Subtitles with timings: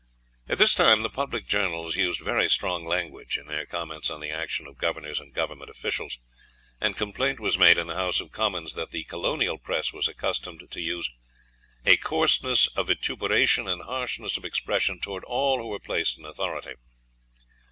[0.49, 4.31] "At this time the public journals used very strong language in their comments on the
[4.31, 6.17] action of Governors and Government officials,
[6.79, 10.65] and complaint was made in the House of Commons that the colonial press was accustomed
[10.71, 11.11] to use
[11.85, 16.73] "a coarseness of vituperation and harshness of expression towards all who were placed in authority."